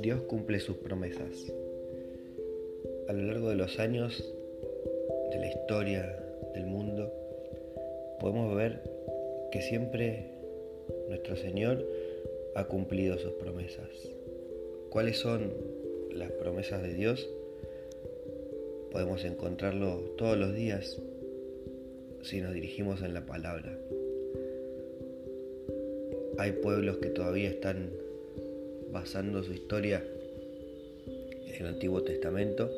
Dios 0.00 0.22
cumple 0.22 0.60
sus 0.60 0.78
promesas. 0.78 1.52
A 3.06 3.12
lo 3.12 3.22
largo 3.24 3.50
de 3.50 3.56
los 3.56 3.78
años 3.78 4.32
de 5.30 5.38
la 5.38 5.46
historia 5.46 6.18
del 6.54 6.64
mundo, 6.64 7.12
podemos 8.18 8.56
ver 8.56 8.80
que 9.52 9.60
siempre 9.60 10.30
nuestro 11.08 11.36
Señor 11.36 11.86
ha 12.54 12.64
cumplido 12.64 13.18
sus 13.18 13.32
promesas. 13.32 13.88
¿Cuáles 14.88 15.18
son 15.18 15.52
las 16.12 16.32
promesas 16.32 16.82
de 16.82 16.94
Dios? 16.94 17.28
Podemos 18.92 19.22
encontrarlo 19.26 19.98
todos 20.16 20.38
los 20.38 20.54
días 20.54 20.98
si 22.22 22.40
nos 22.40 22.54
dirigimos 22.54 23.02
en 23.02 23.12
la 23.12 23.26
palabra. 23.26 23.78
Hay 26.38 26.52
pueblos 26.52 26.96
que 26.98 27.10
todavía 27.10 27.50
están 27.50 27.90
basando 28.92 29.42
su 29.42 29.52
historia 29.52 30.02
en 31.06 31.54
el 31.60 31.66
Antiguo 31.66 32.02
Testamento. 32.02 32.70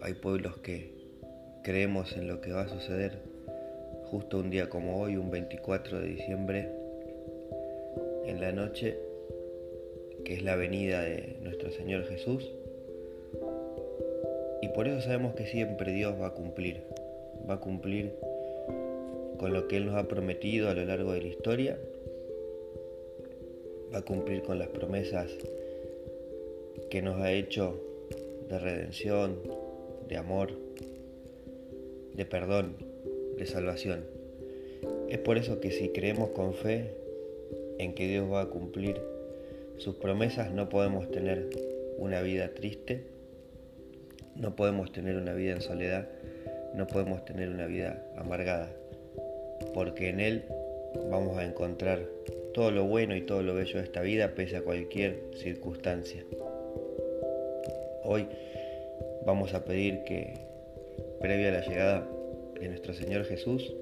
Hay 0.00 0.14
pueblos 0.14 0.56
que 0.58 0.90
creemos 1.62 2.16
en 2.16 2.28
lo 2.28 2.40
que 2.40 2.52
va 2.52 2.62
a 2.62 2.68
suceder 2.68 3.12
justo 4.10 4.38
un 4.38 4.50
día 4.50 4.68
como 4.68 5.00
hoy, 5.00 5.16
un 5.16 5.30
24 5.30 6.00
de 6.00 6.08
diciembre, 6.08 6.68
en 8.24 8.40
la 8.40 8.52
noche, 8.52 8.96
que 10.24 10.34
es 10.34 10.42
la 10.42 10.56
venida 10.56 11.02
de 11.02 11.36
nuestro 11.42 11.70
Señor 11.72 12.04
Jesús. 12.06 12.48
Y 14.62 14.68
por 14.68 14.88
eso 14.88 15.00
sabemos 15.00 15.34
que 15.34 15.46
siempre 15.46 15.92
Dios 15.92 16.14
va 16.20 16.28
a 16.28 16.34
cumplir, 16.34 16.82
va 17.48 17.54
a 17.54 17.60
cumplir 17.60 18.12
con 19.38 19.52
lo 19.52 19.68
que 19.68 19.76
Él 19.76 19.86
nos 19.86 19.96
ha 19.96 20.08
prometido 20.08 20.68
a 20.68 20.74
lo 20.74 20.84
largo 20.84 21.12
de 21.12 21.22
la 21.22 21.28
historia 21.28 21.76
a 23.96 24.02
cumplir 24.02 24.42
con 24.42 24.58
las 24.58 24.68
promesas 24.68 25.30
que 26.90 27.02
nos 27.02 27.20
ha 27.20 27.32
hecho 27.32 27.80
de 28.48 28.58
redención, 28.58 29.40
de 30.08 30.16
amor, 30.16 30.52
de 32.14 32.24
perdón, 32.24 32.76
de 33.36 33.46
salvación. 33.46 34.04
Es 35.08 35.18
por 35.18 35.38
eso 35.38 35.60
que 35.60 35.70
si 35.70 35.88
creemos 35.88 36.30
con 36.30 36.54
fe 36.54 36.94
en 37.78 37.94
que 37.94 38.06
Dios 38.06 38.30
va 38.30 38.42
a 38.42 38.46
cumplir 38.46 39.00
sus 39.78 39.96
promesas, 39.96 40.52
no 40.52 40.68
podemos 40.68 41.10
tener 41.10 41.48
una 41.98 42.22
vida 42.22 42.54
triste, 42.54 43.04
no 44.34 44.56
podemos 44.56 44.92
tener 44.92 45.16
una 45.16 45.32
vida 45.32 45.52
en 45.52 45.60
soledad, 45.60 46.08
no 46.74 46.86
podemos 46.86 47.24
tener 47.24 47.48
una 47.48 47.66
vida 47.66 48.06
amargada, 48.16 48.70
porque 49.74 50.08
en 50.10 50.20
Él 50.20 50.44
vamos 51.10 51.38
a 51.38 51.44
encontrar 51.44 52.06
todo 52.56 52.70
lo 52.70 52.86
bueno 52.86 53.14
y 53.14 53.20
todo 53.20 53.42
lo 53.42 53.54
bello 53.54 53.80
de 53.80 53.84
esta 53.84 54.00
vida 54.00 54.34
pese 54.34 54.56
a 54.56 54.62
cualquier 54.62 55.24
circunstancia. 55.34 56.24
Hoy 58.02 58.28
vamos 59.26 59.52
a 59.52 59.66
pedir 59.66 60.04
que, 60.04 60.32
previa 61.20 61.50
a 61.50 61.52
la 61.52 61.60
llegada 61.60 62.08
de 62.58 62.68
nuestro 62.68 62.94
Señor 62.94 63.26
Jesús, 63.26 63.74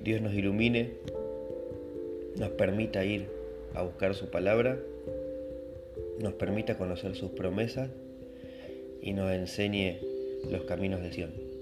Dios 0.00 0.20
nos 0.20 0.32
ilumine, 0.32 0.92
nos 2.36 2.50
permita 2.50 3.04
ir 3.04 3.26
a 3.74 3.82
buscar 3.82 4.14
su 4.14 4.30
palabra, 4.30 4.78
nos 6.20 6.34
permita 6.34 6.78
conocer 6.78 7.16
sus 7.16 7.32
promesas 7.32 7.90
y 9.02 9.12
nos 9.12 9.32
enseñe 9.32 9.98
los 10.48 10.62
caminos 10.66 11.02
de 11.02 11.12
Sion. 11.12 11.53